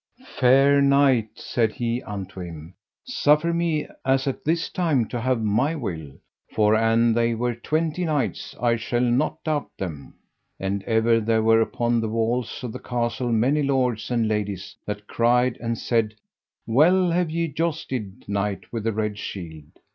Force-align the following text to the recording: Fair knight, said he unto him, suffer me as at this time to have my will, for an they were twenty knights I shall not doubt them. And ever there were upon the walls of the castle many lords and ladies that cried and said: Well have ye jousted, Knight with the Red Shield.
Fair 0.25 0.81
knight, 0.81 1.29
said 1.35 1.73
he 1.73 2.01
unto 2.01 2.39
him, 2.39 2.73
suffer 3.03 3.53
me 3.53 3.87
as 4.03 4.25
at 4.25 4.43
this 4.43 4.67
time 4.67 5.07
to 5.07 5.21
have 5.21 5.43
my 5.43 5.75
will, 5.75 6.13
for 6.55 6.73
an 6.73 7.13
they 7.13 7.35
were 7.35 7.53
twenty 7.53 8.03
knights 8.03 8.55
I 8.59 8.77
shall 8.77 9.03
not 9.03 9.43
doubt 9.43 9.69
them. 9.77 10.15
And 10.59 10.81
ever 10.85 11.19
there 11.19 11.43
were 11.43 11.61
upon 11.61 12.01
the 12.01 12.09
walls 12.09 12.63
of 12.63 12.73
the 12.73 12.79
castle 12.79 13.31
many 13.31 13.61
lords 13.61 14.09
and 14.09 14.27
ladies 14.27 14.75
that 14.87 15.05
cried 15.05 15.55
and 15.57 15.77
said: 15.77 16.15
Well 16.65 17.11
have 17.11 17.29
ye 17.29 17.47
jousted, 17.47 18.25
Knight 18.27 18.73
with 18.73 18.85
the 18.85 18.93
Red 18.93 19.19
Shield. 19.19 19.65